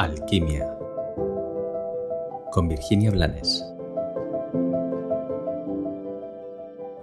[0.00, 0.66] Alquimia
[2.52, 3.62] con Virginia Blanes.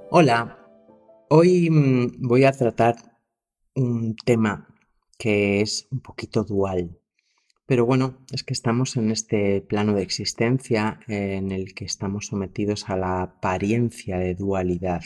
[0.10, 0.58] Hola,
[1.30, 2.96] hoy mm, voy a tratar
[3.76, 4.68] un tema
[5.16, 7.00] que es un poquito dual.
[7.68, 12.90] Pero bueno, es que estamos en este plano de existencia en el que estamos sometidos
[12.90, 15.04] a la apariencia de dualidad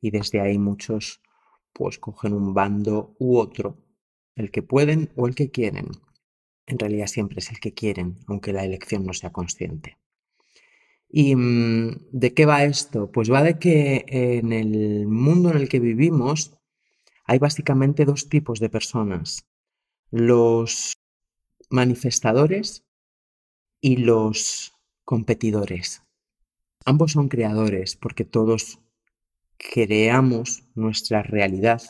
[0.00, 1.22] y desde ahí muchos
[1.72, 3.78] pues cogen un bando u otro,
[4.34, 5.90] el que pueden o el que quieren
[6.70, 9.98] en realidad siempre es el que quieren, aunque la elección no sea consciente.
[11.08, 13.10] ¿Y mm, de qué va esto?
[13.10, 16.56] Pues va de que en el mundo en el que vivimos
[17.24, 19.46] hay básicamente dos tipos de personas.
[20.10, 20.94] Los
[21.68, 22.84] manifestadores
[23.80, 24.72] y los
[25.04, 26.02] competidores.
[26.84, 28.80] Ambos son creadores porque todos
[29.56, 31.82] creamos nuestra realidad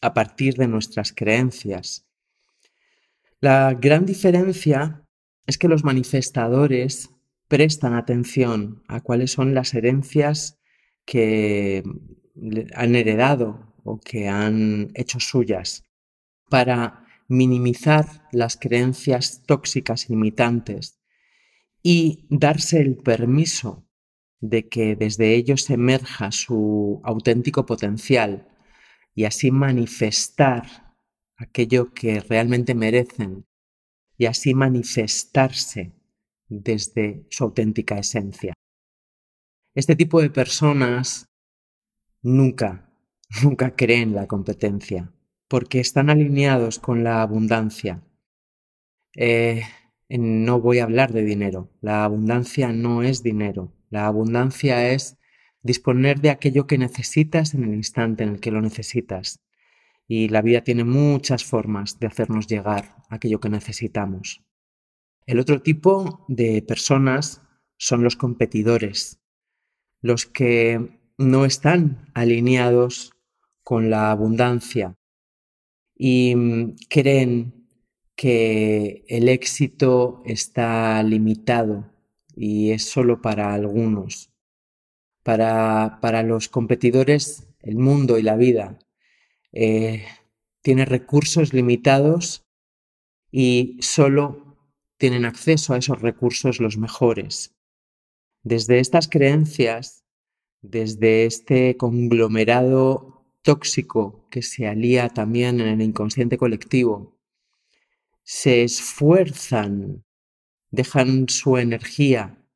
[0.00, 2.06] a partir de nuestras creencias
[3.42, 5.04] la gran diferencia
[5.46, 7.10] es que los manifestadores
[7.48, 10.60] prestan atención a cuáles son las herencias
[11.04, 11.82] que
[12.76, 15.84] han heredado o que han hecho suyas
[16.50, 21.00] para minimizar las creencias tóxicas y limitantes
[21.82, 23.88] y darse el permiso
[24.40, 28.46] de que desde ellos emerja su auténtico potencial
[29.16, 30.91] y así manifestar
[31.42, 33.44] aquello que realmente merecen
[34.16, 35.92] y así manifestarse
[36.48, 38.54] desde su auténtica esencia.
[39.74, 41.26] Este tipo de personas
[42.22, 42.90] nunca,
[43.42, 45.12] nunca creen la competencia
[45.48, 48.02] porque están alineados con la abundancia.
[49.14, 49.62] Eh,
[50.08, 51.70] no voy a hablar de dinero.
[51.80, 53.72] La abundancia no es dinero.
[53.90, 55.18] La abundancia es
[55.62, 59.40] disponer de aquello que necesitas en el instante en el que lo necesitas
[60.14, 64.42] y la vida tiene muchas formas de hacernos llegar aquello que necesitamos.
[65.24, 67.40] El otro tipo de personas
[67.78, 69.22] son los competidores,
[70.02, 73.14] los que no están alineados
[73.62, 74.98] con la abundancia
[75.96, 77.66] y mm, creen
[78.14, 81.90] que el éxito está limitado
[82.36, 84.30] y es solo para algunos.
[85.22, 88.78] Para, para los competidores, el mundo y la vida
[89.52, 90.06] eh,
[90.62, 92.44] tiene recursos limitados
[93.30, 94.56] y solo
[94.96, 97.54] tienen acceso a esos recursos los mejores.
[98.42, 100.04] Desde estas creencias,
[100.60, 107.18] desde este conglomerado tóxico que se alía también en el inconsciente colectivo,
[108.22, 110.04] se esfuerzan,
[110.70, 112.46] dejan su energía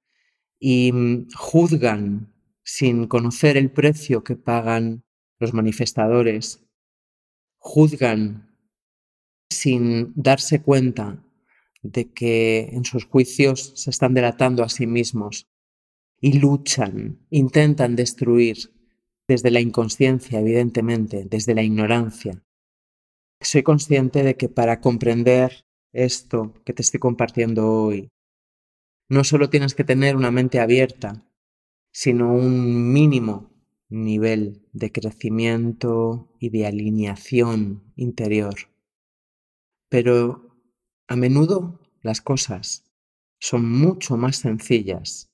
[0.61, 2.33] y mm, juzgan
[2.63, 5.05] sin conocer el precio que pagan
[5.39, 6.66] los manifestadores
[7.67, 8.57] juzgan
[9.51, 11.21] sin darse cuenta
[11.83, 15.49] de que en sus juicios se están delatando a sí mismos
[16.21, 18.73] y luchan, intentan destruir
[19.27, 22.41] desde la inconsciencia, evidentemente, desde la ignorancia.
[23.41, 28.11] Soy consciente de que para comprender esto que te estoy compartiendo hoy,
[29.09, 31.29] no solo tienes que tener una mente abierta,
[31.93, 33.56] sino un mínimo
[33.89, 38.55] nivel de crecimiento y de alineación interior.
[39.89, 40.57] Pero
[41.07, 42.85] a menudo las cosas
[43.39, 45.31] son mucho más sencillas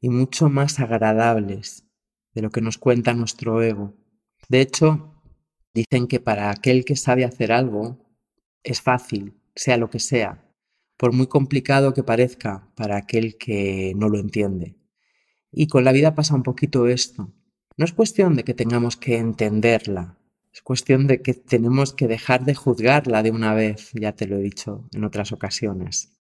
[0.00, 1.84] y mucho más agradables
[2.34, 3.94] de lo que nos cuenta nuestro ego.
[4.48, 5.14] De hecho,
[5.74, 7.98] dicen que para aquel que sabe hacer algo
[8.62, 10.48] es fácil, sea lo que sea,
[10.96, 14.76] por muy complicado que parezca para aquel que no lo entiende.
[15.50, 17.32] Y con la vida pasa un poquito esto.
[17.76, 20.18] No es cuestión de que tengamos que entenderla,
[20.52, 24.36] es cuestión de que tenemos que dejar de juzgarla de una vez, ya te lo
[24.36, 26.12] he dicho en otras ocasiones,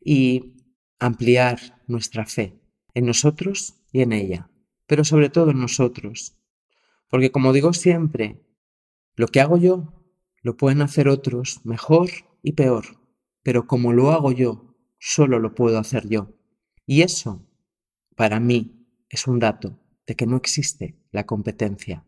[0.00, 0.54] y
[1.00, 2.60] ampliar nuestra fe
[2.94, 4.50] en nosotros y en ella,
[4.86, 6.36] pero sobre todo en nosotros.
[7.08, 8.40] Porque como digo siempre,
[9.16, 9.92] lo que hago yo
[10.42, 12.08] lo pueden hacer otros mejor
[12.42, 12.84] y peor,
[13.42, 16.36] pero como lo hago yo, solo lo puedo hacer yo.
[16.86, 17.44] Y eso,
[18.14, 22.04] para mí, es un dato de que no existe la competencia.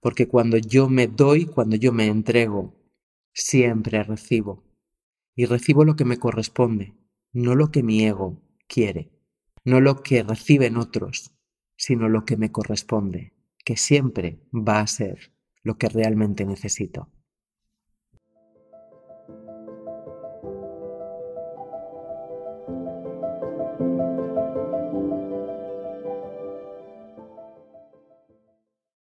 [0.00, 2.74] Porque cuando yo me doy, cuando yo me entrego,
[3.32, 4.64] siempre recibo.
[5.34, 6.94] Y recibo lo que me corresponde,
[7.32, 9.10] no lo que mi ego quiere,
[9.64, 11.32] no lo que reciben otros,
[11.76, 15.32] sino lo que me corresponde, que siempre va a ser
[15.62, 17.10] lo que realmente necesito.